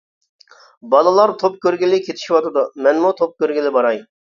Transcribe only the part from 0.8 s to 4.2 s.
بالىلار توپ كۆرگىلى كېتىشىۋاتىدۇ، مەنمۇ توپ كۆرگىلى باراي.